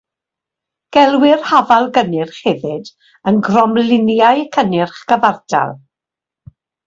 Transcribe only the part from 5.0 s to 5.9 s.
cyfartal.